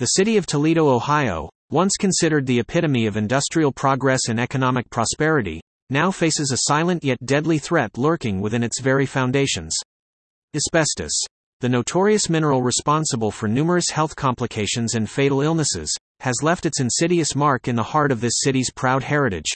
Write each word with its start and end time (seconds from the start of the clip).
The 0.00 0.06
city 0.06 0.36
of 0.36 0.44
Toledo, 0.44 0.88
Ohio, 0.88 1.48
once 1.70 1.92
considered 1.96 2.46
the 2.46 2.58
epitome 2.58 3.06
of 3.06 3.16
industrial 3.16 3.70
progress 3.70 4.22
and 4.28 4.40
economic 4.40 4.90
prosperity, 4.90 5.60
now 5.88 6.10
faces 6.10 6.50
a 6.50 6.68
silent 6.68 7.04
yet 7.04 7.24
deadly 7.24 7.58
threat 7.58 7.96
lurking 7.96 8.40
within 8.40 8.64
its 8.64 8.80
very 8.80 9.06
foundations. 9.06 9.72
Asbestos. 10.52 11.12
The 11.60 11.68
notorious 11.68 12.28
mineral 12.28 12.60
responsible 12.60 13.30
for 13.30 13.46
numerous 13.46 13.88
health 13.90 14.16
complications 14.16 14.96
and 14.96 15.08
fatal 15.08 15.42
illnesses, 15.42 15.96
has 16.18 16.42
left 16.42 16.66
its 16.66 16.80
insidious 16.80 17.36
mark 17.36 17.68
in 17.68 17.76
the 17.76 17.84
heart 17.84 18.10
of 18.10 18.20
this 18.20 18.40
city's 18.40 18.72
proud 18.72 19.04
heritage. 19.04 19.52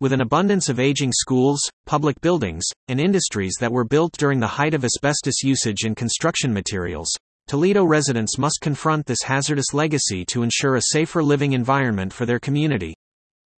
With 0.00 0.14
an 0.14 0.22
abundance 0.22 0.70
of 0.70 0.80
aging 0.80 1.12
schools, 1.12 1.60
public 1.84 2.18
buildings, 2.22 2.64
and 2.88 2.98
industries 2.98 3.56
that 3.60 3.72
were 3.72 3.84
built 3.84 4.16
during 4.16 4.40
the 4.40 4.46
height 4.46 4.72
of 4.72 4.86
asbestos 4.86 5.42
usage 5.42 5.84
in 5.84 5.94
construction 5.94 6.54
materials, 6.54 7.14
Toledo 7.48 7.82
residents 7.82 8.36
must 8.36 8.60
confront 8.60 9.06
this 9.06 9.22
hazardous 9.24 9.72
legacy 9.72 10.22
to 10.26 10.42
ensure 10.42 10.76
a 10.76 10.82
safer 10.92 11.22
living 11.22 11.54
environment 11.54 12.12
for 12.12 12.26
their 12.26 12.38
community. 12.38 12.94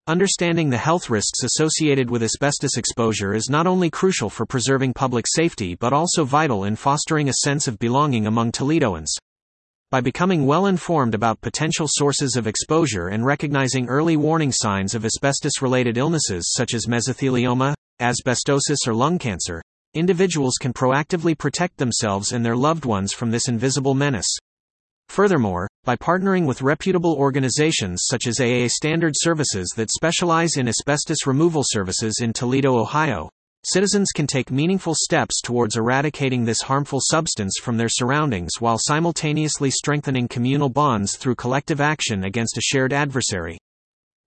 Understanding 0.06 0.70
the 0.70 0.78
health 0.78 1.10
risks 1.10 1.42
associated 1.42 2.08
with 2.08 2.22
asbestos 2.22 2.76
exposure 2.76 3.34
is 3.34 3.50
not 3.50 3.66
only 3.66 3.90
crucial 3.90 4.30
for 4.30 4.46
preserving 4.46 4.94
public 4.94 5.24
safety 5.28 5.74
but 5.74 5.92
also 5.92 6.24
vital 6.24 6.66
in 6.66 6.76
fostering 6.76 7.28
a 7.28 7.42
sense 7.42 7.66
of 7.66 7.80
belonging 7.80 8.28
among 8.28 8.52
Toledoans. 8.52 9.10
By 9.90 10.00
becoming 10.00 10.46
well 10.46 10.66
informed 10.66 11.16
about 11.16 11.40
potential 11.40 11.88
sources 11.90 12.36
of 12.36 12.46
exposure 12.46 13.08
and 13.08 13.26
recognizing 13.26 13.88
early 13.88 14.16
warning 14.16 14.52
signs 14.52 14.94
of 14.94 15.04
asbestos 15.04 15.60
related 15.60 15.98
illnesses 15.98 16.52
such 16.56 16.74
as 16.74 16.86
mesothelioma, 16.86 17.74
asbestosis, 18.00 18.86
or 18.86 18.94
lung 18.94 19.18
cancer, 19.18 19.60
individuals 19.94 20.54
can 20.60 20.72
proactively 20.72 21.36
protect 21.36 21.76
themselves 21.76 22.32
and 22.32 22.44
their 22.44 22.56
loved 22.56 22.84
ones 22.84 23.12
from 23.12 23.30
this 23.30 23.48
invisible 23.48 23.94
menace. 23.94 24.38
Furthermore, 25.08 25.68
by 25.84 25.96
partnering 25.96 26.46
with 26.46 26.62
reputable 26.62 27.14
organizations 27.14 28.04
such 28.08 28.28
as 28.28 28.38
AAA 28.38 28.70
Standard 28.70 29.14
Services 29.16 29.72
that 29.76 29.90
specialize 29.90 30.56
in 30.56 30.68
asbestos 30.68 31.26
removal 31.26 31.64
services 31.66 32.20
in 32.22 32.32
Toledo, 32.32 32.76
Ohio, 32.76 33.28
citizens 33.64 34.10
can 34.14 34.28
take 34.28 34.52
meaningful 34.52 34.94
steps 34.94 35.40
towards 35.40 35.76
eradicating 35.76 36.44
this 36.44 36.62
harmful 36.62 37.00
substance 37.02 37.58
from 37.60 37.76
their 37.76 37.88
surroundings 37.88 38.52
while 38.60 38.78
simultaneously 38.78 39.70
strengthening 39.70 40.28
communal 40.28 40.68
bonds 40.68 41.16
through 41.16 41.34
collective 41.34 41.80
action 41.80 42.24
against 42.24 42.56
a 42.56 42.62
shared 42.62 42.92
adversary. 42.92 43.58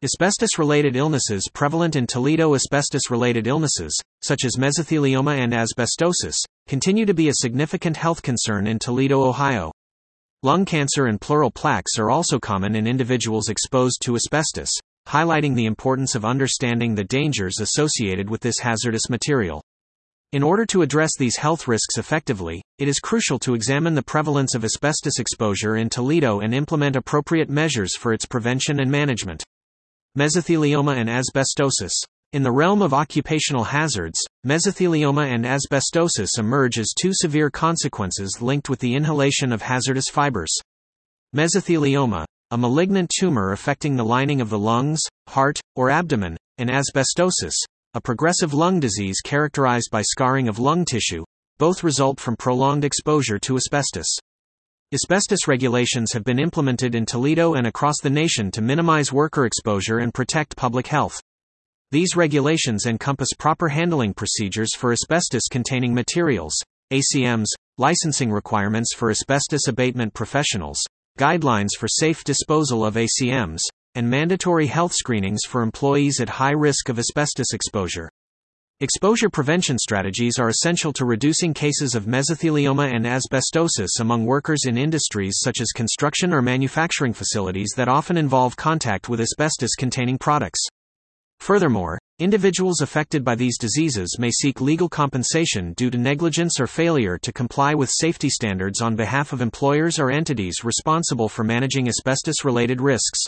Asbestos 0.04 0.60
related 0.60 0.98
illnesses 0.98 1.48
prevalent 1.54 1.96
in 1.96 2.06
Toledo 2.06 2.56
Asbestos 2.56 3.10
related 3.10 3.48
illnesses, 3.48 3.98
such 4.22 4.44
as 4.44 4.58
mesothelioma 4.58 5.38
and 5.38 5.54
asbestosis, 5.54 6.36
continue 6.68 7.06
to 7.06 7.14
be 7.14 7.30
a 7.30 7.36
significant 7.36 7.96
health 7.96 8.22
concern 8.22 8.68
in 8.68 8.80
Toledo, 8.80 9.24
Ohio. 9.24 9.72
Lung 10.42 10.66
cancer 10.66 11.06
and 11.06 11.22
pleural 11.22 11.50
plaques 11.50 11.98
are 11.98 12.10
also 12.10 12.38
common 12.38 12.76
in 12.76 12.86
individuals 12.86 13.48
exposed 13.48 14.02
to 14.02 14.18
asbestos, 14.18 14.68
highlighting 15.08 15.56
the 15.56 15.68
importance 15.68 16.16
of 16.16 16.26
understanding 16.26 16.96
the 16.96 17.06
dangers 17.06 17.62
associated 17.62 18.30
with 18.30 18.42
this 18.42 18.60
hazardous 18.60 19.10
material. 19.10 19.64
In 20.34 20.44
order 20.44 20.66
to 20.66 20.82
address 20.82 21.12
these 21.18 21.38
health 21.38 21.66
risks 21.66 21.98
effectively, 21.98 22.62
it 22.78 22.90
is 22.90 23.00
crucial 23.00 23.40
to 23.40 23.54
examine 23.54 23.96
the 23.96 24.04
prevalence 24.04 24.54
of 24.54 24.66
asbestos 24.66 25.18
exposure 25.18 25.78
in 25.78 25.90
Toledo 25.90 26.42
and 26.42 26.54
implement 26.54 26.98
appropriate 26.98 27.50
measures 27.50 27.96
for 27.96 28.12
its 28.12 28.26
prevention 28.26 28.82
and 28.82 28.92
management 28.92 29.46
mesothelioma 30.18 30.96
and 30.96 31.10
asbestosis. 31.10 31.94
In 32.34 32.44
the 32.44 32.52
realm 32.52 32.82
of 32.82 32.94
occupational 32.94 33.64
hazards, 33.64 34.20
mesothelioma 34.46 35.28
and 35.28 35.46
asbestosis 35.46 36.38
emerge 36.38 36.80
as 36.80 36.94
two 37.00 37.12
severe 37.14 37.50
consequences 37.50 38.42
linked 38.42 38.70
with 38.70 38.80
the 38.80 38.96
inhalation 38.96 39.52
of 39.52 39.62
hazardous 39.62 40.10
fibers. 40.10 40.52
Mesothelioma, 41.36 42.26
a 42.52 42.58
malignant 42.58 43.12
tumor 43.18 43.52
affecting 43.52 43.96
the 43.96 44.06
lining 44.06 44.42
of 44.42 44.50
the 44.50 44.60
lungs, 44.60 45.02
heart, 45.30 45.60
or 45.76 45.90
abdomen, 45.90 46.38
and 46.60 46.70
asbestosis, 46.70 47.56
a 47.96 48.02
progressive 48.02 48.54
lung 48.54 48.80
disease 48.80 49.20
characterized 49.22 49.90
by 49.92 50.02
scarring 50.02 50.48
of 50.48 50.60
lung 50.60 50.86
tissue, 50.86 51.24
both 51.58 51.84
result 51.84 52.20
from 52.20 52.36
prolonged 52.36 52.86
exposure 52.86 53.40
to 53.40 53.56
asbestos. 53.56 54.18
Asbestos 54.94 55.48
regulations 55.48 56.14
have 56.14 56.24
been 56.24 56.38
implemented 56.38 56.94
in 56.94 57.04
Toledo 57.04 57.56
and 57.56 57.66
across 57.66 57.96
the 58.04 58.12
nation 58.12 58.52
to 58.52 58.62
minimize 58.62 59.12
worker 59.12 59.48
exposure 59.48 59.98
and 59.98 60.14
protect 60.14 60.56
public 60.56 60.86
health. 60.86 61.20
These 61.90 62.16
regulations 62.16 62.86
encompass 62.86 63.30
proper 63.36 63.70
handling 63.70 64.14
procedures 64.14 64.76
for 64.76 64.92
asbestos 64.92 65.48
containing 65.50 65.96
materials, 65.96 66.54
ACMs, 66.92 67.48
licensing 67.80 68.32
requirements 68.32 68.94
for 68.94 69.10
asbestos 69.10 69.68
abatement 69.68 70.14
professionals, 70.14 70.80
guidelines 71.18 71.70
for 71.76 71.88
safe 71.88 72.24
disposal 72.24 72.86
of 72.86 72.94
ACMs, 72.94 73.62
and 73.96 74.08
mandatory 74.08 74.68
health 74.68 74.94
screenings 74.94 75.42
for 75.44 75.64
employees 75.64 76.20
at 76.22 76.30
high 76.30 76.52
risk 76.52 76.90
of 76.90 77.00
asbestos 77.00 77.52
exposure. 77.52 78.12
Exposure 78.84 79.30
prevention 79.30 79.78
strategies 79.80 80.38
are 80.38 80.50
essential 80.50 80.92
to 80.92 81.06
reducing 81.06 81.54
cases 81.54 81.96
of 81.96 82.04
mesothelioma 82.04 82.94
and 82.94 83.06
asbestosis 83.06 84.02
among 84.02 84.26
workers 84.26 84.66
in 84.66 84.78
industries 84.78 85.36
such 85.42 85.62
as 85.62 85.72
construction 85.72 86.34
or 86.34 86.42
manufacturing 86.42 87.14
facilities 87.14 87.70
that 87.78 87.88
often 87.88 88.18
involve 88.18 88.58
contact 88.58 89.08
with 89.08 89.22
asbestos 89.22 89.76
containing 89.76 90.18
products. 90.18 90.60
Furthermore, 91.40 91.98
individuals 92.20 92.82
affected 92.82 93.24
by 93.24 93.36
these 93.36 93.58
diseases 93.58 94.18
may 94.20 94.32
seek 94.32 94.60
legal 94.60 94.90
compensation 94.90 95.72
due 95.78 95.90
to 95.90 95.98
negligence 95.98 96.60
or 96.60 96.68
failure 96.68 97.18
to 97.18 97.32
comply 97.32 97.74
with 97.74 97.90
safety 97.90 98.30
standards 98.30 98.82
on 98.82 98.98
behalf 98.98 99.32
of 99.32 99.40
employers 99.40 99.98
or 99.98 100.12
entities 100.12 100.66
responsible 100.66 101.30
for 101.30 101.46
managing 101.46 101.88
asbestos 101.88 102.44
related 102.44 102.82
risks. 102.82 103.24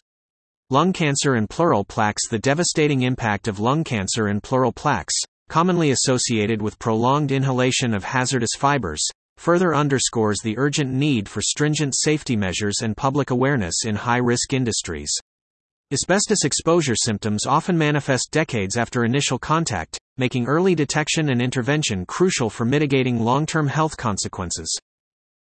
Lung 0.70 0.92
cancer 0.92 1.36
and 1.36 1.50
pleural 1.50 1.86
plaques 1.86 2.28
The 2.28 2.40
devastating 2.40 3.04
impact 3.04 3.48
of 3.48 3.60
lung 3.60 3.86
cancer 3.86 4.28
and 4.28 4.44
pleural 4.44 4.74
plaques, 4.74 5.14
commonly 5.50 5.92
associated 5.92 6.62
with 6.62 6.80
prolonged 6.80 7.32
inhalation 7.32 7.94
of 7.94 8.04
hazardous 8.04 8.56
fibers, 8.58 9.04
further 9.38 9.76
underscores 9.76 10.40
the 10.42 10.58
urgent 10.58 10.92
need 10.92 11.28
for 11.30 11.42
stringent 11.42 11.96
safety 11.96 12.36
measures 12.36 12.82
and 12.82 12.98
public 12.98 13.30
awareness 13.30 13.86
in 13.86 13.96
high 13.96 14.18
risk 14.18 14.54
industries. 14.54 15.12
Asbestos 15.92 16.44
exposure 16.44 16.96
symptoms 16.96 17.46
often 17.46 17.78
manifest 17.78 18.30
decades 18.32 18.76
after 18.76 19.06
initial 19.06 19.38
contact, 19.38 20.00
making 20.18 20.48
early 20.48 20.74
detection 20.74 21.30
and 21.30 21.42
intervention 21.42 22.06
crucial 22.06 22.50
for 22.50 22.66
mitigating 22.66 23.20
long 23.20 23.46
term 23.46 23.68
health 23.68 23.96
consequences. 23.96 24.76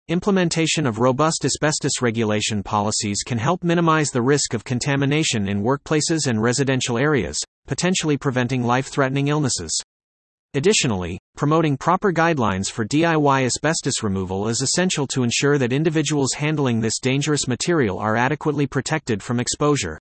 Implementation 0.09 0.87
of 0.87 0.98
robust 0.98 1.47
asbestos 1.47 2.03
regulation 2.03 2.62
policies 2.62 3.22
can 3.25 3.38
help 3.38 3.64
minimize 3.64 4.10
the 4.10 4.20
risk 4.20 4.53
of 4.53 4.62
contamination 4.62 5.48
in 5.48 5.62
workplaces 5.62 6.26
and 6.26 6.43
residential 6.43 6.98
areas, 6.98 7.41
potentially 7.66 8.19
preventing 8.19 8.62
life 8.62 8.88
threatening 8.88 9.28
illnesses. 9.28 9.72
Additionally, 10.56 11.19
promoting 11.37 11.76
proper 11.76 12.12
guidelines 12.12 12.70
for 12.70 12.84
DIY 12.84 13.44
asbestos 13.44 14.04
removal 14.04 14.47
is 14.47 14.62
essential 14.62 15.04
to 15.09 15.25
ensure 15.25 15.59
that 15.59 15.72
individuals 15.72 16.34
handling 16.34 16.78
this 16.78 17.00
dangerous 17.00 17.48
material 17.48 17.98
are 17.98 18.16
adequately 18.16 18.64
protected 18.64 19.20
from 19.20 19.41
exposure. 19.41 19.98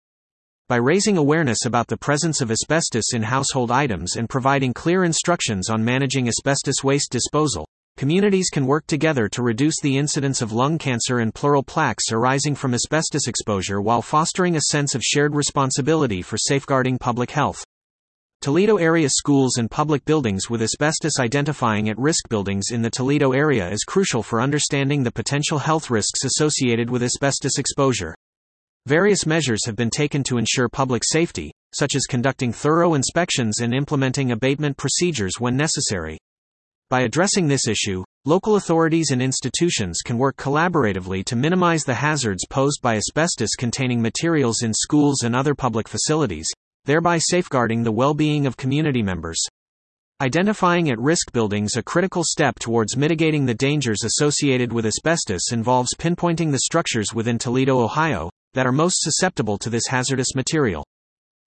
By 0.69 0.75
raising 0.75 1.17
awareness 1.17 1.65
about 1.65 1.87
the 1.87 1.97
presence 1.97 2.39
of 2.39 2.51
asbestos 2.51 3.13
in 3.15 3.23
household 3.23 3.71
items 3.71 4.15
and 4.15 4.29
providing 4.29 4.75
clear 4.75 5.03
instructions 5.03 5.71
on 5.71 5.83
managing 5.83 6.27
asbestos 6.27 6.83
waste 6.83 7.11
disposal, 7.11 7.67
communities 7.97 8.51
can 8.51 8.67
work 8.67 8.85
together 8.85 9.27
to 9.29 9.41
reduce 9.41 9.79
the 9.81 9.97
incidence 9.97 10.43
of 10.43 10.51
lung 10.51 10.77
cancer 10.77 11.17
and 11.17 11.33
pleural 11.33 11.63
plaques 11.63 12.11
arising 12.11 12.53
from 12.53 12.75
asbestos 12.75 13.27
exposure 13.27 13.81
while 13.81 14.03
fostering 14.03 14.55
a 14.55 14.61
sense 14.69 14.93
of 14.93 15.01
shared 15.01 15.33
responsibility 15.33 16.21
for 16.21 16.37
safeguarding 16.37 16.99
public 16.99 17.31
health. 17.31 17.65
Toledo 18.43 18.75
area 18.75 19.07
schools 19.09 19.55
and 19.55 19.71
public 19.71 20.03
buildings 20.03 20.49
with 20.49 20.61
asbestos 20.61 21.17
identifying 21.17 21.87
at 21.87 21.97
risk 21.97 22.27
buildings 22.27 22.71
in 22.73 22.81
the 22.81 22.89
Toledo 22.89 23.31
area 23.31 23.69
is 23.69 23.85
crucial 23.85 24.21
for 24.21 24.41
understanding 24.41 25.01
the 25.01 25.13
potential 25.13 25.59
health 25.59 25.89
risks 25.89 26.25
associated 26.25 26.89
with 26.89 27.03
asbestos 27.03 27.57
exposure. 27.57 28.13
Various 28.85 29.25
measures 29.25 29.65
have 29.65 29.77
been 29.77 29.89
taken 29.89 30.23
to 30.23 30.37
ensure 30.37 30.67
public 30.67 31.03
safety, 31.05 31.53
such 31.73 31.95
as 31.95 32.03
conducting 32.05 32.51
thorough 32.51 32.95
inspections 32.95 33.61
and 33.61 33.73
implementing 33.73 34.33
abatement 34.33 34.75
procedures 34.75 35.39
when 35.39 35.55
necessary. 35.55 36.17
By 36.89 37.03
addressing 37.03 37.47
this 37.47 37.69
issue, 37.69 38.03
local 38.25 38.57
authorities 38.57 39.11
and 39.11 39.21
institutions 39.21 40.01
can 40.03 40.17
work 40.17 40.35
collaboratively 40.35 41.23
to 41.27 41.37
minimize 41.37 41.83
the 41.85 41.93
hazards 41.93 42.45
posed 42.49 42.81
by 42.81 42.97
asbestos 42.97 43.55
containing 43.57 44.01
materials 44.01 44.63
in 44.63 44.73
schools 44.73 45.23
and 45.23 45.33
other 45.33 45.55
public 45.55 45.87
facilities, 45.87 46.49
thereby 46.85 47.17
safeguarding 47.17 47.83
the 47.83 47.91
well 47.91 48.13
being 48.13 48.45
of 48.45 48.57
community 48.57 49.01
members. 49.01 49.41
Identifying 50.21 50.89
at 50.89 50.99
risk 50.99 51.31
buildings 51.33 51.75
a 51.75 51.83
critical 51.83 52.23
step 52.23 52.59
towards 52.59 52.95
mitigating 52.95 53.45
the 53.45 53.53
dangers 53.53 54.03
associated 54.03 54.71
with 54.71 54.85
asbestos 54.85 55.51
involves 55.51 55.95
pinpointing 55.95 56.51
the 56.51 56.59
structures 56.59 57.13
within 57.13 57.37
Toledo, 57.37 57.79
Ohio, 57.79 58.29
that 58.53 58.65
are 58.67 58.71
most 58.71 59.01
susceptible 59.01 59.57
to 59.57 59.69
this 59.69 59.87
hazardous 59.87 60.35
material. 60.35 60.85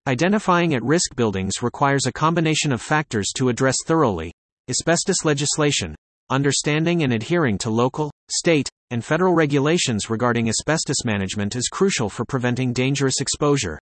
Identifying 0.08 0.74
at 0.74 0.82
risk 0.82 1.16
buildings 1.16 1.62
requires 1.62 2.06
a 2.06 2.12
combination 2.12 2.72
of 2.72 2.82
factors 2.82 3.32
to 3.36 3.48
address 3.48 3.76
thoroughly 3.86 4.32
asbestos 4.68 5.24
legislation, 5.24 5.94
understanding 6.28 7.02
and 7.02 7.12
adhering 7.12 7.56
to 7.58 7.70
local, 7.70 8.10
state, 8.30 8.68
and 8.90 9.04
federal 9.04 9.34
regulations 9.34 10.10
regarding 10.10 10.48
asbestos 10.48 11.04
management 11.04 11.56
is 11.56 11.68
crucial 11.68 12.08
for 12.08 12.24
preventing 12.24 12.72
dangerous 12.72 13.20
exposure. 13.20 13.78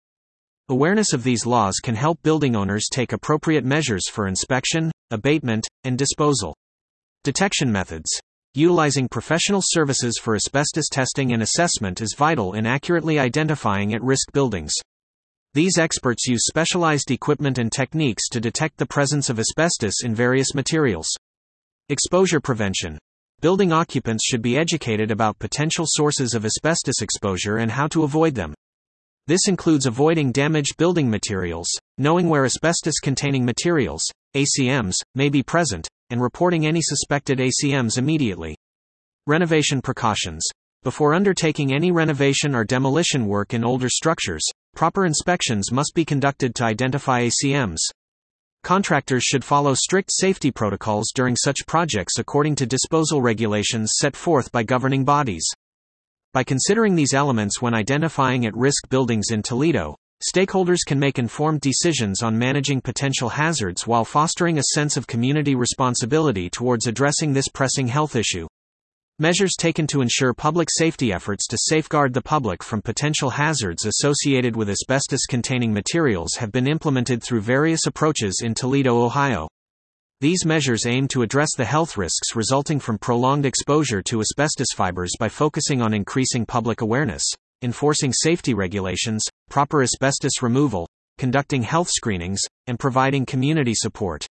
Awareness 0.70 1.12
of 1.12 1.22
these 1.22 1.44
laws 1.44 1.74
can 1.82 1.94
help 1.94 2.22
building 2.22 2.56
owners 2.56 2.88
take 2.90 3.12
appropriate 3.12 3.66
measures 3.66 4.08
for 4.08 4.26
inspection, 4.26 4.90
abatement, 5.10 5.66
and 5.84 5.98
disposal. 5.98 6.56
Detection 7.22 7.70
methods. 7.70 8.08
Utilizing 8.54 9.06
professional 9.10 9.60
services 9.62 10.18
for 10.18 10.34
asbestos 10.34 10.88
testing 10.90 11.34
and 11.34 11.42
assessment 11.42 12.00
is 12.00 12.14
vital 12.16 12.54
in 12.54 12.64
accurately 12.64 13.18
identifying 13.18 13.92
at 13.92 14.02
risk 14.02 14.32
buildings. 14.32 14.72
These 15.52 15.76
experts 15.76 16.26
use 16.26 16.46
specialized 16.46 17.10
equipment 17.10 17.58
and 17.58 17.70
techniques 17.70 18.30
to 18.30 18.40
detect 18.40 18.78
the 18.78 18.86
presence 18.86 19.28
of 19.28 19.38
asbestos 19.38 19.96
in 20.02 20.14
various 20.14 20.54
materials. 20.54 21.10
Exposure 21.90 22.40
prevention. 22.40 22.98
Building 23.42 23.70
occupants 23.70 24.24
should 24.24 24.40
be 24.40 24.56
educated 24.56 25.10
about 25.10 25.38
potential 25.38 25.84
sources 25.86 26.32
of 26.32 26.46
asbestos 26.46 27.02
exposure 27.02 27.58
and 27.58 27.70
how 27.70 27.86
to 27.88 28.04
avoid 28.04 28.34
them. 28.34 28.54
This 29.26 29.48
includes 29.48 29.86
avoiding 29.86 30.32
damaged 30.32 30.76
building 30.76 31.08
materials, 31.08 31.66
knowing 31.96 32.28
where 32.28 32.44
asbestos 32.44 32.98
containing 33.02 33.42
materials, 33.42 34.02
ACMs, 34.36 34.96
may 35.14 35.30
be 35.30 35.42
present, 35.42 35.88
and 36.10 36.20
reporting 36.20 36.66
any 36.66 36.82
suspected 36.82 37.38
ACMs 37.38 37.96
immediately. 37.96 38.54
Renovation 39.26 39.80
precautions. 39.80 40.46
Before 40.82 41.14
undertaking 41.14 41.72
any 41.72 41.90
renovation 41.90 42.54
or 42.54 42.64
demolition 42.64 43.26
work 43.26 43.54
in 43.54 43.64
older 43.64 43.88
structures, 43.88 44.46
proper 44.76 45.06
inspections 45.06 45.72
must 45.72 45.92
be 45.94 46.04
conducted 46.04 46.54
to 46.56 46.64
identify 46.64 47.22
ACMs. 47.22 47.78
Contractors 48.62 49.24
should 49.24 49.42
follow 49.42 49.72
strict 49.72 50.10
safety 50.12 50.50
protocols 50.50 51.12
during 51.14 51.34
such 51.34 51.66
projects 51.66 52.18
according 52.18 52.56
to 52.56 52.66
disposal 52.66 53.22
regulations 53.22 53.92
set 53.96 54.14
forth 54.14 54.52
by 54.52 54.62
governing 54.62 55.02
bodies. 55.02 55.50
By 56.34 56.42
considering 56.42 56.96
these 56.96 57.14
elements 57.14 57.62
when 57.62 57.74
identifying 57.74 58.44
at 58.44 58.56
risk 58.56 58.88
buildings 58.88 59.26
in 59.30 59.40
Toledo, 59.40 59.94
stakeholders 60.34 60.80
can 60.84 60.98
make 60.98 61.20
informed 61.20 61.60
decisions 61.60 62.24
on 62.24 62.36
managing 62.36 62.80
potential 62.80 63.28
hazards 63.28 63.86
while 63.86 64.04
fostering 64.04 64.58
a 64.58 64.72
sense 64.74 64.96
of 64.96 65.06
community 65.06 65.54
responsibility 65.54 66.50
towards 66.50 66.88
addressing 66.88 67.32
this 67.32 67.46
pressing 67.46 67.86
health 67.86 68.16
issue. 68.16 68.48
Measures 69.20 69.54
taken 69.56 69.86
to 69.86 70.00
ensure 70.00 70.34
public 70.34 70.66
safety 70.72 71.12
efforts 71.12 71.46
to 71.46 71.56
safeguard 71.56 72.12
the 72.12 72.20
public 72.20 72.64
from 72.64 72.82
potential 72.82 73.30
hazards 73.30 73.86
associated 73.86 74.56
with 74.56 74.70
asbestos 74.70 75.26
containing 75.26 75.72
materials 75.72 76.34
have 76.34 76.50
been 76.50 76.66
implemented 76.66 77.22
through 77.22 77.42
various 77.42 77.86
approaches 77.86 78.40
in 78.42 78.54
Toledo, 78.54 79.00
Ohio. 79.04 79.46
These 80.20 80.46
measures 80.46 80.86
aim 80.86 81.08
to 81.08 81.22
address 81.22 81.50
the 81.56 81.64
health 81.64 81.96
risks 81.96 82.36
resulting 82.36 82.80
from 82.80 82.98
prolonged 82.98 83.44
exposure 83.44 84.00
to 84.02 84.20
asbestos 84.20 84.68
fibers 84.74 85.12
by 85.18 85.28
focusing 85.28 85.82
on 85.82 85.92
increasing 85.92 86.46
public 86.46 86.80
awareness, 86.80 87.22
enforcing 87.62 88.12
safety 88.12 88.54
regulations, 88.54 89.22
proper 89.50 89.82
asbestos 89.82 90.42
removal, 90.42 90.88
conducting 91.18 91.62
health 91.62 91.88
screenings, 91.90 92.40
and 92.66 92.78
providing 92.78 93.26
community 93.26 93.74
support. 93.74 94.26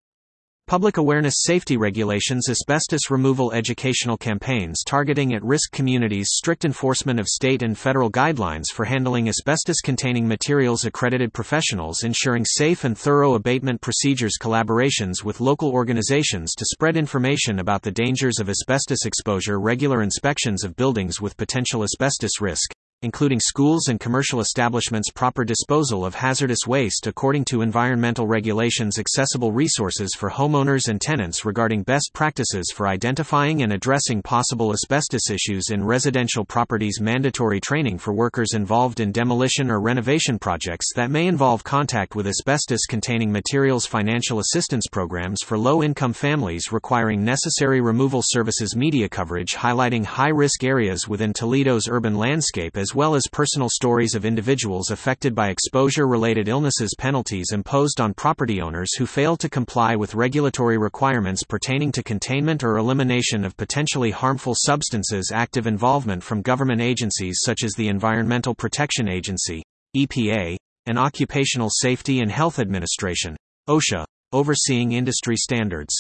Public 0.73 0.97
awareness 0.97 1.35
safety 1.43 1.77
regulations 1.77 2.49
asbestos 2.49 3.11
removal 3.11 3.53
educational 3.53 4.17
campaigns 4.17 4.83
targeting 4.87 5.35
at 5.35 5.45
risk 5.45 5.71
communities 5.71 6.31
strict 6.33 6.65
enforcement 6.65 7.21
of 7.21 7.29
state 7.29 7.63
and 7.63 7.77
federal 7.77 8.11
guidelines 8.11 8.73
for 8.73 8.87
handling 8.87 9.29
asbestos 9.29 9.83
containing 9.83 10.27
materials 10.27 10.87
accredited 10.87 11.35
professionals 11.35 12.05
ensuring 12.05 12.47
safe 12.47 12.85
and 12.85 12.97
thorough 12.97 13.35
abatement 13.35 13.83
procedures 13.83 14.39
collaborations 14.41 15.23
with 15.23 15.43
local 15.43 15.71
organizations 15.71 16.55
to 16.55 16.65
spread 16.65 16.97
information 16.97 17.59
about 17.59 17.83
the 17.83 17.93
dangers 17.93 18.39
of 18.39 18.49
asbestos 18.49 19.05
exposure 19.05 19.61
regular 19.61 20.03
inspections 20.03 20.65
of 20.65 20.75
buildings 20.75 21.21
with 21.21 21.37
potential 21.37 21.83
asbestos 21.83 22.41
risk 22.41 22.73
including 23.03 23.41
schools 23.41 23.89
and 23.89 24.01
commercial 24.01 24.41
establishments' 24.41 25.11
proper 25.11 25.45
disposal 25.45 26.05
of 26.05 26.15
hazardous 26.15 26.67
waste 26.67 27.07
according 27.07 27.45
to 27.45 27.63
environmental 27.63 28.27
regulations, 28.27 28.99
accessible 28.99 29.53
resources 29.53 30.15
for 30.17 30.31
homeowners 30.31 30.89
and 30.89 31.01
tenants 31.01 31.45
regarding 31.45 31.83
best 31.83 32.11
practices 32.13 32.73
for 32.75 32.89
identifying 32.89 33.63
and 33.63 33.73
addressing 33.73 34.23
possible 34.23 34.73
asbestos 34.73 35.31
issues 35.31 35.71
in 35.71 35.85
residential 35.85 36.45
properties, 36.45 37.01
mandatory 37.01 37.61
training 37.61 37.99
for 37.99 38.15
workers 38.15 38.55
involved 38.55 39.01
in 39.01 39.13
demolition 39.13 39.71
or 39.71 39.81
renovation 39.81 40.39
projects 40.39 40.93
that 40.95 41.11
may 41.11 41.27
involve 41.27 41.65
contact 41.65 42.15
with 42.15 42.27
asbestos 42.27 42.87
containing 42.89 43.31
materials, 43.33 43.87
financial 43.87 44.39
assistance 44.39 44.87
programs 44.87 45.43
for 45.43 45.59
low 45.59 45.83
income 45.83 46.13
families 46.13 46.73
requiring 46.73 47.25
necessary 47.25 47.81
removal 47.81 48.23
services, 48.25 48.77
media 48.77 49.09
coverage 49.09 49.55
highlighting 49.55 50.05
high 50.05 50.29
risk 50.29 50.65
areas 50.65 51.09
within 51.09 51.33
Toledo's 51.33 51.89
urban 51.89 52.15
landscape 52.17 52.77
as 52.77 52.92
well 52.95 53.15
as 53.15 53.23
personal 53.31 53.69
stories 53.69 54.15
of 54.15 54.25
individuals 54.25 54.91
affected 54.91 55.35
by 55.35 55.49
exposure 55.49 56.07
related 56.07 56.49
illnesses, 56.49 56.95
penalties 56.99 57.53
imposed 57.53 58.01
on 58.01 58.15
property 58.15 58.61
owners 58.61 58.95
who 58.97 59.07
fail 59.07 59.37
to 59.37 59.49
comply 59.49 59.97
with 59.97 60.15
regulatory 60.15 60.79
requirements 60.79 61.45
pertaining 61.45 61.93
to 61.93 62.03
containment 62.03 62.65
or 62.65 62.79
elimination 62.79 63.45
of 63.45 63.57
potentially 63.57 64.11
harmful 64.11 64.55
substances, 64.57 65.31
active 65.33 65.67
involvement 65.67 66.23
from 66.23 66.43
government 66.43 66.81
agencies 66.81 67.41
such 67.45 67.65
as 67.65 67.73
the 67.73 67.89
Environmental 67.89 68.55
Protection 68.55 69.09
Agency, 69.09 69.63
EPA, 69.97 70.57
and 70.87 70.99
Occupational 70.99 71.71
Safety 71.71 72.21
and 72.21 72.31
Health 72.31 72.59
Administration, 72.59 73.37
OSHA, 73.69 74.05
overseeing 74.33 74.93
industry 74.93 75.37
standards. 75.37 75.95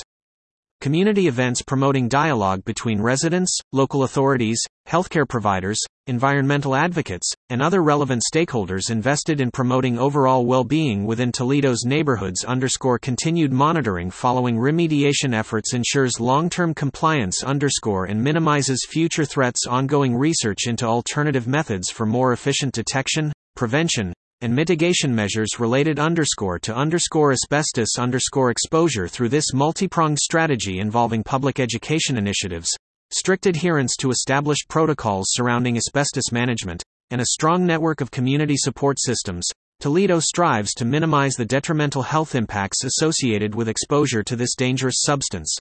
Community 0.82 1.28
events 1.28 1.62
promoting 1.62 2.08
dialogue 2.08 2.64
between 2.64 3.00
residents, 3.00 3.56
local 3.70 4.02
authorities, 4.02 4.60
healthcare 4.88 5.28
providers, 5.28 5.78
environmental 6.08 6.74
advocates, 6.74 7.32
and 7.50 7.62
other 7.62 7.84
relevant 7.84 8.20
stakeholders 8.34 8.90
invested 8.90 9.40
in 9.40 9.52
promoting 9.52 9.96
overall 9.96 10.44
well-being 10.44 11.06
within 11.06 11.30
Toledo's 11.30 11.84
neighborhoods 11.84 12.44
underscore 12.44 12.98
continued 12.98 13.52
monitoring 13.52 14.10
following 14.10 14.56
remediation 14.56 15.32
efforts 15.32 15.72
ensures 15.72 16.18
long-term 16.18 16.74
compliance 16.74 17.44
underscore 17.44 18.06
and 18.06 18.20
minimizes 18.20 18.84
future 18.90 19.24
threats. 19.24 19.68
Ongoing 19.68 20.16
research 20.16 20.66
into 20.66 20.84
alternative 20.84 21.46
methods 21.46 21.92
for 21.92 22.06
more 22.06 22.32
efficient 22.32 22.74
detection, 22.74 23.32
prevention, 23.54 24.12
and 24.42 24.54
mitigation 24.54 25.14
measures 25.14 25.58
related 25.58 25.98
underscore 25.98 26.58
to 26.58 26.74
underscore 26.74 27.32
asbestos 27.32 27.98
underscore 27.98 28.50
exposure 28.50 29.08
through 29.08 29.28
this 29.28 29.54
multi-pronged 29.54 30.18
strategy 30.18 30.80
involving 30.80 31.22
public 31.22 31.60
education 31.60 32.18
initiatives, 32.18 32.68
strict 33.10 33.46
adherence 33.46 33.94
to 33.96 34.10
established 34.10 34.68
protocols 34.68 35.28
surrounding 35.30 35.76
asbestos 35.76 36.32
management, 36.32 36.82
and 37.10 37.20
a 37.20 37.26
strong 37.26 37.64
network 37.64 38.00
of 38.00 38.10
community 38.10 38.56
support 38.56 38.98
systems. 39.00 39.46
Toledo 39.80 40.18
strives 40.18 40.74
to 40.74 40.84
minimize 40.84 41.34
the 41.34 41.44
detrimental 41.44 42.02
health 42.02 42.34
impacts 42.34 42.84
associated 42.84 43.54
with 43.54 43.68
exposure 43.68 44.22
to 44.22 44.36
this 44.36 44.54
dangerous 44.56 45.02
substance. 45.02 45.56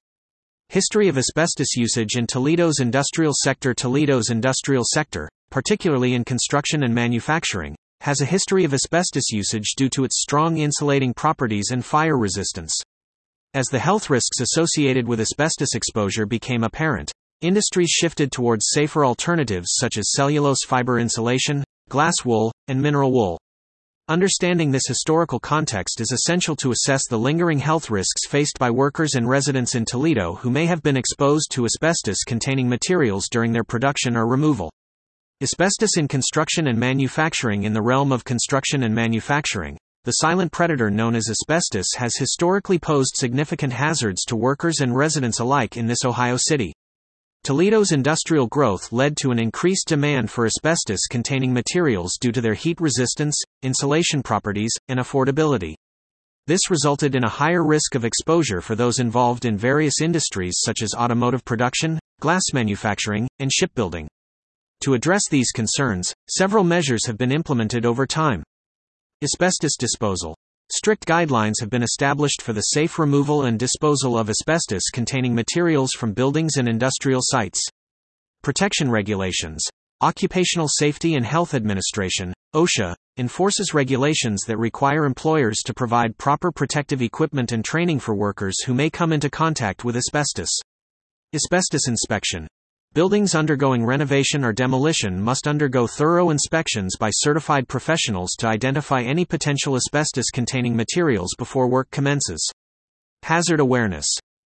History 0.70 1.08
of 1.08 1.18
asbestos 1.18 1.76
usage 1.76 2.16
in 2.16 2.26
Toledo's 2.26 2.80
industrial 2.80 3.34
sector 3.36 3.74
Toledo's 3.74 4.30
industrial 4.30 4.86
sector, 4.86 5.30
particularly 5.50 6.14
in 6.14 6.24
construction 6.24 6.84
and 6.84 6.96
manufacturing, 6.96 7.76
has 8.02 8.20
a 8.20 8.26
history 8.26 8.64
of 8.64 8.74
asbestos 8.74 9.32
usage 9.32 9.76
due 9.78 9.90
to 9.90 10.04
its 10.04 10.22
strong 10.22 10.58
insulating 10.58 11.14
properties 11.14 11.70
and 11.72 11.86
fire 11.86 12.18
resistance. 12.18 12.74
As 13.54 13.68
the 13.68 13.80
health 13.80 14.10
risks 14.10 14.40
associated 14.40 15.08
with 15.08 15.20
asbestos 15.20 15.76
exposure 15.76 16.26
became 16.26 16.64
apparent, 16.64 17.12
industries 17.42 17.90
shifted 17.90 18.32
towards 18.32 18.70
safer 18.72 19.06
alternatives 19.06 19.76
such 19.80 19.98
as 19.98 20.14
cellulose 20.14 20.64
fiber 20.66 21.00
insulation, 21.00 21.64
glass 21.90 22.16
wool, 22.26 22.52
and 22.68 22.82
mineral 22.82 23.12
wool. 23.12 23.38
Understanding 24.08 24.72
this 24.72 24.88
historical 24.88 25.40
context 25.40 26.02
is 26.02 26.12
essential 26.12 26.56
to 26.56 26.72
assess 26.72 27.08
the 27.08 27.20
lingering 27.20 27.60
health 27.60 27.92
risks 27.92 28.28
faced 28.28 28.58
by 28.58 28.72
workers 28.72 29.14
and 29.14 29.30
residents 29.30 29.76
in 29.76 29.86
Toledo 29.86 30.36
who 30.36 30.50
may 30.50 30.66
have 30.66 30.82
been 30.82 30.98
exposed 30.98 31.52
to 31.52 31.66
asbestos 31.66 32.24
containing 32.26 32.68
materials 32.68 33.28
during 33.30 33.52
their 33.52 33.64
production 33.64 34.18
or 34.18 34.28
removal. 34.28 34.72
Asbestos 35.44 35.98
in 35.98 36.08
construction 36.08 36.68
and 36.68 36.78
manufacturing 36.78 37.64
In 37.64 37.74
the 37.74 37.82
realm 37.82 38.12
of 38.12 38.24
construction 38.24 38.84
and 38.84 38.94
manufacturing, 38.94 39.76
the 40.04 40.12
silent 40.12 40.52
predator 40.52 40.92
known 40.92 41.16
as 41.16 41.32
asbestos 41.32 41.88
has 41.98 42.16
historically 42.16 42.78
posed 42.78 43.16
significant 43.16 43.74
hazards 43.74 44.24
to 44.26 44.36
workers 44.36 44.82
and 44.82 44.96
residents 44.96 45.40
alike 45.40 45.78
in 45.78 45.88
this 45.88 46.06
Ohio 46.06 46.38
city. 46.38 46.74
Toledo's 47.44 47.92
industrial 47.92 48.46
growth 48.46 48.92
led 48.92 49.18
to 49.18 49.32
an 49.32 49.40
increased 49.40 49.88
demand 49.88 50.30
for 50.30 50.46
asbestos 50.46 51.08
containing 51.10 51.52
materials 51.52 52.20
due 52.22 52.32
to 52.32 52.42
their 52.42 52.54
heat 52.54 52.80
resistance, 52.80 53.36
insulation 53.64 54.22
properties, 54.22 54.72
and 54.90 55.00
affordability. 55.00 55.74
This 56.46 56.70
resulted 56.70 57.16
in 57.16 57.24
a 57.24 57.30
higher 57.30 57.66
risk 57.66 57.96
of 57.96 58.06
exposure 58.06 58.62
for 58.62 58.76
those 58.76 59.00
involved 59.00 59.46
in 59.46 59.58
various 59.58 60.02
industries 60.02 60.54
such 60.64 60.84
as 60.84 60.94
automotive 60.96 61.44
production, 61.44 61.98
glass 62.20 62.44
manufacturing, 62.54 63.28
and 63.40 63.52
shipbuilding. 63.52 64.08
To 64.82 64.96
address 64.96 65.22
these 65.30 65.52
concerns, 65.52 66.12
several 66.28 66.64
measures 66.64 67.06
have 67.06 67.18
been 67.18 67.32
implemented 67.32 67.86
over 67.86 68.08
time. 68.08 68.44
Asbestos 69.24 69.78
disposal. 69.78 70.36
Strict 70.72 71.06
guidelines 71.06 71.60
have 71.60 71.70
been 71.70 71.84
established 71.84 72.42
for 72.42 72.54
the 72.54 72.62
safe 72.62 72.98
removal 72.98 73.44
and 73.44 73.60
disposal 73.60 74.18
of 74.18 74.28
asbestos 74.28 74.90
containing 74.92 75.36
materials 75.36 75.92
from 75.92 76.14
buildings 76.14 76.58
and 76.58 76.68
industrial 76.68 77.22
sites. 77.24 77.62
Protection 78.42 78.90
regulations. 78.90 79.64
Occupational 80.02 80.68
Safety 80.68 81.14
and 81.14 81.28
Health 81.28 81.54
Administration, 81.54 82.34
OSHA, 82.56 82.96
enforces 83.18 83.76
regulations 83.76 84.42
that 84.48 84.58
require 84.58 85.06
employers 85.06 85.60
to 85.66 85.76
provide 85.76 86.18
proper 86.18 86.52
protective 86.52 87.04
equipment 87.04 87.52
and 87.52 87.64
training 87.64 88.00
for 88.00 88.16
workers 88.16 88.64
who 88.66 88.74
may 88.74 88.90
come 88.90 89.14
into 89.14 89.30
contact 89.30 89.86
with 89.86 89.96
asbestos. 89.96 90.50
Asbestos 91.36 91.88
inspection. 91.88 92.48
Buildings 92.94 93.36
undergoing 93.36 93.86
renovation 93.86 94.44
or 94.44 94.52
demolition 94.52 95.22
must 95.22 95.48
undergo 95.48 95.88
thorough 95.88 96.30
inspections 96.30 96.98
by 97.00 97.10
certified 97.10 97.70
professionals 97.70 98.32
to 98.40 98.48
identify 98.48 99.02
any 99.02 99.24
potential 99.24 99.78
asbestos 99.78 100.30
containing 100.30 100.76
materials 100.76 101.34
before 101.38 101.70
work 101.70 101.90
commences. 101.92 102.52
Hazard 103.24 103.62
awareness. 103.62 104.06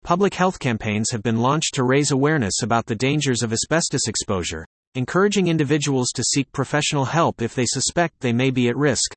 Public 0.04 0.34
health 0.34 0.60
campaigns 0.60 1.10
have 1.10 1.24
been 1.24 1.38
launched 1.38 1.74
to 1.74 1.82
raise 1.82 2.12
awareness 2.12 2.62
about 2.62 2.86
the 2.86 2.94
dangers 2.94 3.42
of 3.42 3.52
asbestos 3.52 4.06
exposure, 4.06 4.64
encouraging 4.94 5.48
individuals 5.48 6.12
to 6.14 6.22
seek 6.22 6.52
professional 6.52 7.06
help 7.06 7.42
if 7.42 7.56
they 7.56 7.66
suspect 7.66 8.20
they 8.20 8.32
may 8.32 8.52
be 8.52 8.68
at 8.68 8.76
risk. 8.76 9.12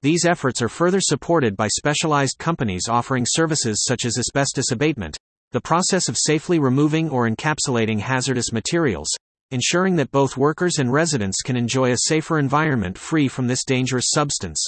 These 0.00 0.24
efforts 0.24 0.62
are 0.62 0.70
further 0.70 1.02
supported 1.02 1.58
by 1.58 1.68
specialized 1.68 2.38
companies 2.38 2.88
offering 2.88 3.26
services 3.28 3.84
such 3.84 4.06
as 4.06 4.16
asbestos 4.16 4.70
abatement, 4.72 5.18
the 5.56 5.60
process 5.62 6.10
of 6.10 6.18
safely 6.18 6.58
removing 6.58 7.08
or 7.08 7.26
encapsulating 7.26 7.98
hazardous 7.98 8.52
materials, 8.52 9.08
ensuring 9.52 9.96
that 9.96 10.10
both 10.10 10.36
workers 10.36 10.76
and 10.76 10.92
residents 10.92 11.40
can 11.40 11.56
enjoy 11.56 11.92
a 11.92 11.96
safer 12.08 12.38
environment 12.38 12.98
free 12.98 13.26
from 13.26 13.46
this 13.46 13.64
dangerous 13.64 14.10
substance. 14.10 14.62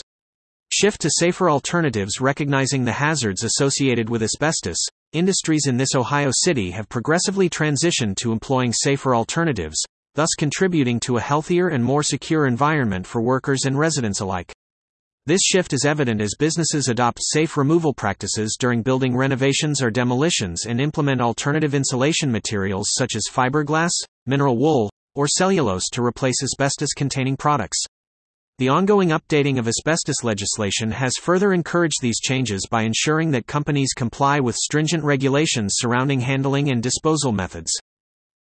Shift 0.70 1.02
to 1.02 1.10
safer 1.10 1.50
alternatives 1.50 2.22
recognizing 2.22 2.86
the 2.86 2.92
hazards 2.92 3.44
associated 3.44 4.08
with 4.08 4.22
asbestos. 4.22 4.82
Industries 5.12 5.66
in 5.66 5.76
this 5.76 5.94
Ohio 5.94 6.30
city 6.32 6.70
have 6.70 6.88
progressively 6.88 7.50
transitioned 7.50 8.16
to 8.16 8.32
employing 8.32 8.72
safer 8.72 9.14
alternatives, 9.14 9.76
thus 10.14 10.30
contributing 10.38 10.98
to 11.00 11.18
a 11.18 11.20
healthier 11.20 11.68
and 11.68 11.84
more 11.84 12.02
secure 12.02 12.46
environment 12.46 13.06
for 13.06 13.20
workers 13.20 13.66
and 13.66 13.78
residents 13.78 14.20
alike. 14.20 14.54
This 15.28 15.42
shift 15.42 15.74
is 15.74 15.84
evident 15.84 16.22
as 16.22 16.34
businesses 16.38 16.88
adopt 16.88 17.20
safe 17.20 17.58
removal 17.58 17.92
practices 17.92 18.56
during 18.58 18.80
building 18.80 19.14
renovations 19.14 19.82
or 19.82 19.90
demolitions 19.90 20.64
and 20.64 20.80
implement 20.80 21.20
alternative 21.20 21.74
insulation 21.74 22.32
materials 22.32 22.92
such 22.96 23.14
as 23.14 23.24
fiberglass, 23.30 23.90
mineral 24.24 24.56
wool, 24.56 24.90
or 25.14 25.28
cellulose 25.28 25.90
to 25.90 26.02
replace 26.02 26.42
asbestos 26.42 26.94
containing 26.96 27.36
products. 27.36 27.84
The 28.56 28.70
ongoing 28.70 29.10
updating 29.10 29.58
of 29.58 29.68
asbestos 29.68 30.24
legislation 30.24 30.90
has 30.92 31.12
further 31.20 31.52
encouraged 31.52 32.00
these 32.00 32.20
changes 32.20 32.66
by 32.70 32.84
ensuring 32.84 33.30
that 33.32 33.46
companies 33.46 33.92
comply 33.94 34.40
with 34.40 34.56
stringent 34.56 35.04
regulations 35.04 35.74
surrounding 35.76 36.20
handling 36.20 36.70
and 36.70 36.82
disposal 36.82 37.32
methods. 37.32 37.70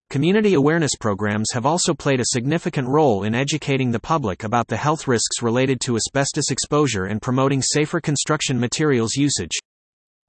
Community 0.09 0.55
awareness 0.55 0.93
programs 1.01 1.49
have 1.53 1.67
also 1.67 1.93
played 1.93 2.21
a 2.21 2.27
significant 2.27 2.87
role 2.87 3.25
in 3.25 3.35
educating 3.35 3.91
the 3.91 3.99
public 3.99 4.45
about 4.45 4.69
the 4.69 4.77
health 4.77 5.09
risks 5.09 5.43
related 5.43 5.81
to 5.81 5.97
asbestos 5.97 6.53
exposure 6.53 7.07
and 7.07 7.21
promoting 7.21 7.61
safer 7.61 8.01
construction 8.01 8.59
materials 8.59 9.17
usage. 9.17 9.51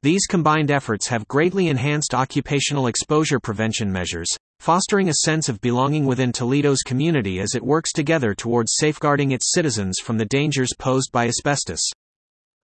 These 0.02 0.26
combined 0.26 0.72
efforts 0.72 1.08
have 1.10 1.28
greatly 1.28 1.68
enhanced 1.68 2.16
occupational 2.16 2.88
exposure 2.88 3.40
prevention 3.40 3.92
measures, 3.92 4.28
fostering 4.60 5.10
a 5.10 5.14
sense 5.26 5.48
of 5.48 5.62
belonging 5.62 6.06
within 6.06 6.32
Toledo's 6.32 6.82
community 6.82 7.40
as 7.40 7.54
it 7.54 7.64
works 7.64 7.92
together 7.92 8.34
towards 8.34 8.78
safeguarding 8.80 9.32
its 9.32 9.52
citizens 9.54 10.00
from 10.00 10.18
the 10.18 10.26
dangers 10.26 10.72
posed 10.80 11.12
by 11.12 11.28
asbestos. 11.28 11.82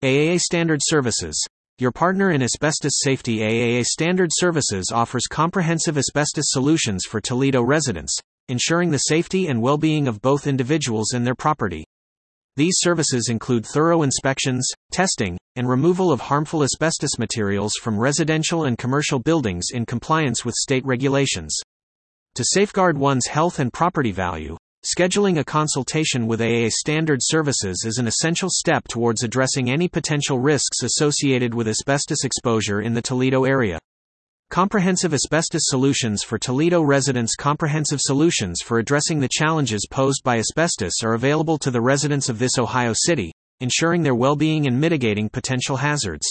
AAA 0.04 0.38
Standard 0.38 0.80
Services 0.80 1.44
your 1.80 1.92
partner 1.92 2.32
in 2.32 2.42
asbestos 2.42 3.00
safety 3.02 3.38
AAA 3.38 3.84
Standard 3.86 4.30
Services 4.32 4.92
offers 4.92 5.26
comprehensive 5.26 5.96
asbestos 5.96 6.46
solutions 6.48 7.04
for 7.04 7.20
Toledo 7.20 7.62
residents, 7.62 8.18
ensuring 8.48 8.90
the 8.90 8.98
safety 8.98 9.46
and 9.46 9.62
well 9.62 9.78
being 9.78 10.06
of 10.06 10.20
both 10.20 10.46
individuals 10.46 11.12
and 11.12 11.26
their 11.26 11.34
property. 11.34 11.84
These 12.56 12.76
services 12.78 13.28
include 13.30 13.64
thorough 13.64 14.02
inspections, 14.02 14.68
testing, 14.92 15.38
and 15.56 15.68
removal 15.68 16.12
of 16.12 16.20
harmful 16.20 16.62
asbestos 16.62 17.18
materials 17.18 17.72
from 17.80 17.98
residential 17.98 18.64
and 18.64 18.76
commercial 18.76 19.18
buildings 19.18 19.66
in 19.72 19.86
compliance 19.86 20.44
with 20.44 20.54
state 20.54 20.84
regulations. 20.84 21.56
To 22.34 22.44
safeguard 22.44 22.98
one's 22.98 23.26
health 23.26 23.58
and 23.58 23.72
property 23.72 24.12
value, 24.12 24.56
Scheduling 24.82 25.38
a 25.38 25.44
consultation 25.44 26.26
with 26.26 26.40
AAA 26.40 26.70
Standard 26.70 27.18
Services 27.20 27.84
is 27.86 27.98
an 27.98 28.06
essential 28.06 28.48
step 28.50 28.88
towards 28.88 29.22
addressing 29.22 29.70
any 29.70 29.88
potential 29.88 30.38
risks 30.38 30.82
associated 30.82 31.52
with 31.52 31.68
asbestos 31.68 32.24
exposure 32.24 32.80
in 32.80 32.94
the 32.94 33.02
Toledo 33.02 33.44
area. 33.44 33.78
Comprehensive 34.48 35.12
Asbestos 35.12 35.64
Solutions 35.66 36.22
for 36.22 36.38
Toledo 36.38 36.80
residents 36.80 37.36
Comprehensive 37.36 38.00
solutions 38.00 38.62
for 38.62 38.78
addressing 38.78 39.20
the 39.20 39.28
challenges 39.30 39.86
posed 39.90 40.24
by 40.24 40.38
asbestos 40.38 41.02
are 41.04 41.12
available 41.12 41.58
to 41.58 41.70
the 41.70 41.82
residents 41.82 42.30
of 42.30 42.38
this 42.38 42.56
Ohio 42.58 42.94
city, 42.94 43.30
ensuring 43.60 44.02
their 44.02 44.14
well-being 44.14 44.66
and 44.66 44.80
mitigating 44.80 45.28
potential 45.28 45.76
hazards. 45.76 46.26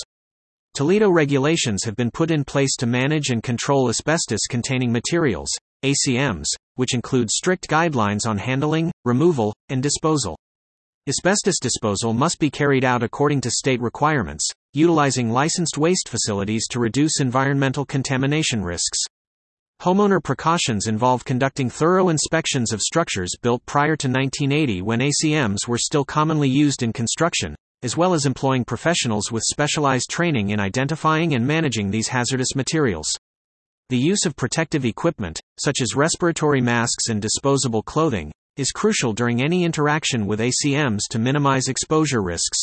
Toledo 0.74 1.12
regulations 1.12 1.84
have 1.84 1.96
been 1.96 2.10
put 2.10 2.32
in 2.32 2.44
place 2.44 2.76
to 2.78 2.88
manage 2.88 3.30
and 3.30 3.44
control 3.44 3.90
asbestos 3.90 4.48
containing 4.50 4.92
materials, 4.92 5.52
ACMs, 5.86 6.46
which 6.80 6.94
include 6.94 7.30
strict 7.30 7.68
guidelines 7.68 8.26
on 8.26 8.38
handling, 8.38 8.90
removal, 9.04 9.54
and 9.68 9.84
disposal. 9.84 10.38
Asbestos 11.10 11.60
disposal 11.60 12.14
must 12.14 12.40
be 12.40 12.50
carried 12.50 12.86
out 12.86 13.04
according 13.04 13.42
to 13.42 13.52
state 13.52 13.82
requirements, 13.82 14.48
utilizing 14.72 15.30
licensed 15.30 15.78
waste 15.78 16.08
facilities 16.08 16.68
to 16.70 16.80
reduce 16.80 17.20
environmental 17.20 17.84
contamination 17.84 18.64
risks. 18.64 18.98
Homeowner 19.82 20.24
precautions 20.24 20.88
involve 20.88 21.26
conducting 21.26 21.70
thorough 21.70 22.08
inspections 22.08 22.72
of 22.72 22.80
structures 22.80 23.36
built 23.42 23.66
prior 23.66 23.98
to 23.98 24.08
1980 24.08 24.82
when 24.82 25.02
ACMs 25.02 25.68
were 25.68 25.78
still 25.78 26.06
commonly 26.06 26.48
used 26.48 26.82
in 26.82 26.94
construction, 26.94 27.56
as 27.84 27.98
well 27.98 28.14
as 28.14 28.26
employing 28.26 28.64
professionals 28.64 29.34
with 29.34 29.44
specialized 29.44 30.10
training 30.10 30.52
in 30.52 30.62
identifying 30.62 31.36
and 31.36 31.46
managing 31.46 31.92
these 31.92 32.08
hazardous 32.08 32.56
materials. 32.56 33.10
The 33.90 33.98
use 33.98 34.28
of 34.28 34.36
protective 34.36 34.86
equipment, 34.86 35.42
such 35.60 35.82
as 35.82 35.96
respiratory 35.96 36.62
masks 36.62 37.10
and 37.10 37.20
disposable 37.20 37.82
clothing, 37.82 38.32
is 38.56 38.72
crucial 38.72 39.14
during 39.14 39.42
any 39.42 39.64
interaction 39.64 40.28
with 40.28 40.40
ACMs 40.40 41.00
to 41.10 41.18
minimize 41.18 41.68
exposure 41.68 42.22
risks. 42.22 42.60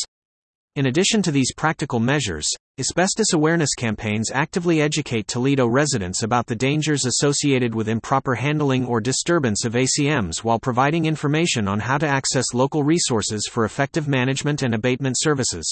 In 0.77 0.85
addition 0.85 1.21
to 1.23 1.31
these 1.31 1.51
practical 1.53 1.99
measures, 1.99 2.47
asbestos 2.79 3.33
awareness 3.33 3.73
campaigns 3.73 4.31
actively 4.33 4.79
educate 4.79 5.27
Toledo 5.27 5.67
residents 5.67 6.23
about 6.23 6.47
the 6.47 6.55
dangers 6.55 7.05
associated 7.05 7.75
with 7.75 7.89
improper 7.89 8.35
handling 8.35 8.85
or 8.85 9.01
disturbance 9.01 9.65
of 9.65 9.73
ACMs 9.73 10.45
while 10.45 10.59
providing 10.59 11.07
information 11.07 11.67
on 11.67 11.81
how 11.81 11.97
to 11.97 12.07
access 12.07 12.53
local 12.53 12.83
resources 12.83 13.49
for 13.51 13.65
effective 13.65 14.07
management 14.07 14.61
and 14.61 14.73
abatement 14.73 15.17
services. 15.19 15.69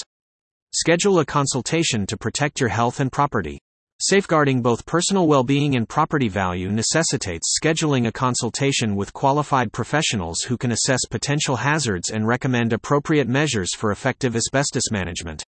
Schedule 0.73 1.19
a 1.19 1.25
consultation 1.25 2.05
to 2.07 2.17
protect 2.17 2.59
your 2.59 2.67
health 2.67 2.99
and 2.99 3.09
property. 3.09 3.61
Safeguarding 4.07 4.61
both 4.61 4.85
personal 4.85 5.27
well-being 5.27 5.75
and 5.75 5.89
property 5.89 6.27
value 6.29 6.69
necessitates 6.69 7.57
scheduling 7.59 8.05
a 8.05 8.11
consultation 8.11 8.95
with 8.95 9.11
qualified 9.13 9.73
professionals 9.73 10.41
who 10.41 10.57
can 10.57 10.71
assess 10.71 11.07
potential 11.09 11.55
hazards 11.55 12.11
and 12.11 12.27
recommend 12.27 12.71
appropriate 12.71 13.27
measures 13.27 13.73
for 13.73 13.91
effective 13.91 14.35
asbestos 14.35 14.91
management. 14.91 15.43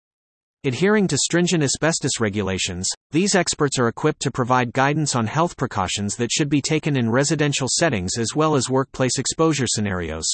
Adhering 0.63 1.05
to 1.05 1.17
stringent 1.17 1.63
asbestos 1.63 2.21
regulations, 2.21 2.87
these 3.11 3.35
experts 3.35 3.77
are 3.77 3.89
equipped 3.89 4.21
to 4.21 4.31
provide 4.31 4.71
guidance 4.71 5.17
on 5.17 5.27
health 5.27 5.57
precautions 5.57 6.15
that 6.15 6.31
should 6.31 6.49
be 6.49 6.61
taken 6.61 6.95
in 6.95 7.11
residential 7.11 7.67
settings 7.69 8.17
as 8.17 8.37
well 8.37 8.55
as 8.55 8.69
workplace 8.69 9.19
exposure 9.19 9.67
scenarios. 9.67 10.29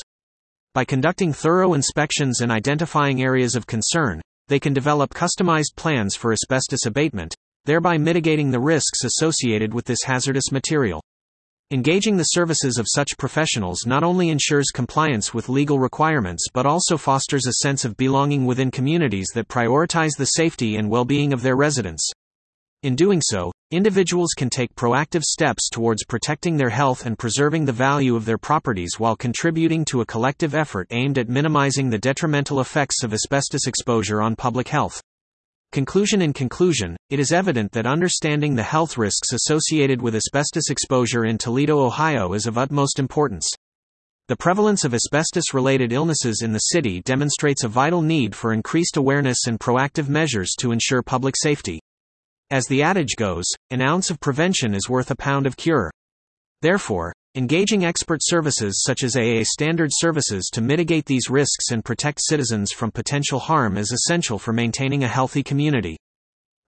By 0.75 0.85
conducting 0.85 1.33
thorough 1.33 1.73
inspections 1.73 2.41
and 2.41 2.51
identifying 2.51 3.23
areas 3.23 3.55
of 3.55 3.65
concern, 3.65 4.21
they 4.47 4.59
can 4.59 4.73
develop 4.73 5.11
customized 5.11 5.75
plans 5.75 6.15
for 6.15 6.33
asbestos 6.33 6.85
abatement, 6.85 7.33
thereby 7.65 7.97
mitigating 7.97 8.51
the 8.51 8.59
risks 8.59 9.03
associated 9.03 9.73
with 9.73 9.85
this 9.85 10.03
hazardous 10.03 10.51
material. 10.51 11.01
Engaging 11.71 12.17
the 12.17 12.23
services 12.23 12.77
of 12.77 12.85
such 12.89 13.17
professionals 13.17 13.85
not 13.85 14.03
only 14.03 14.27
ensures 14.27 14.71
compliance 14.73 15.33
with 15.33 15.47
legal 15.47 15.79
requirements 15.79 16.47
but 16.53 16.65
also 16.65 16.97
fosters 16.97 17.47
a 17.47 17.63
sense 17.63 17.85
of 17.85 17.95
belonging 17.95 18.45
within 18.45 18.69
communities 18.69 19.29
that 19.33 19.47
prioritize 19.47 20.17
the 20.17 20.25
safety 20.25 20.75
and 20.75 20.89
well 20.89 21.05
being 21.05 21.31
of 21.31 21.41
their 21.41 21.55
residents. 21.55 22.11
In 22.83 22.95
doing 22.95 23.21
so, 23.23 23.51
individuals 23.69 24.31
can 24.35 24.49
take 24.49 24.75
proactive 24.75 25.21
steps 25.21 25.69
towards 25.69 26.03
protecting 26.03 26.57
their 26.57 26.71
health 26.71 27.05
and 27.05 27.17
preserving 27.17 27.63
the 27.63 27.71
value 27.71 28.15
of 28.15 28.25
their 28.25 28.39
properties 28.39 28.95
while 28.97 29.15
contributing 29.15 29.85
to 29.85 30.01
a 30.01 30.05
collective 30.05 30.53
effort 30.55 30.87
aimed 30.89 31.19
at 31.19 31.29
minimizing 31.29 31.89
the 31.89 31.99
detrimental 31.99 32.59
effects 32.59 33.03
of 33.03 33.13
asbestos 33.13 33.67
exposure 33.67 34.21
on 34.21 34.35
public 34.35 34.67
health. 34.67 35.01
Conclusion 35.71 36.21
In 36.21 36.33
conclusion, 36.33 36.97
it 37.09 37.17
is 37.17 37.31
evident 37.31 37.71
that 37.71 37.85
understanding 37.85 38.55
the 38.55 38.63
health 38.63 38.97
risks 38.97 39.31
associated 39.31 40.01
with 40.01 40.15
asbestos 40.17 40.69
exposure 40.69 41.23
in 41.23 41.37
Toledo, 41.37 41.79
Ohio 41.79 42.33
is 42.33 42.45
of 42.45 42.57
utmost 42.57 42.99
importance. 42.99 43.49
The 44.27 44.35
prevalence 44.35 44.83
of 44.83 44.93
asbestos 44.93 45.53
related 45.53 45.93
illnesses 45.93 46.41
in 46.43 46.51
the 46.51 46.59
city 46.59 47.01
demonstrates 47.03 47.63
a 47.63 47.69
vital 47.69 48.01
need 48.01 48.35
for 48.35 48.51
increased 48.51 48.97
awareness 48.97 49.47
and 49.47 49.61
proactive 49.61 50.09
measures 50.09 50.55
to 50.59 50.73
ensure 50.73 51.01
public 51.01 51.35
safety. 51.37 51.79
As 52.49 52.65
the 52.65 52.83
adage 52.83 53.15
goes, 53.17 53.45
an 53.69 53.81
ounce 53.81 54.09
of 54.09 54.19
prevention 54.19 54.75
is 54.75 54.89
worth 54.89 55.09
a 55.09 55.15
pound 55.15 55.47
of 55.47 55.55
cure. 55.55 55.89
Therefore, 56.61 57.13
Engaging 57.35 57.85
expert 57.85 58.19
services 58.21 58.83
such 58.85 59.03
as 59.03 59.15
AAA 59.15 59.45
standard 59.45 59.89
services 59.93 60.49
to 60.51 60.59
mitigate 60.59 61.05
these 61.05 61.29
risks 61.29 61.71
and 61.71 61.85
protect 61.85 62.19
citizens 62.21 62.73
from 62.73 62.91
potential 62.91 63.39
harm 63.39 63.77
is 63.77 63.93
essential 63.93 64.37
for 64.37 64.51
maintaining 64.51 65.05
a 65.05 65.07
healthy 65.07 65.41
community. 65.41 65.95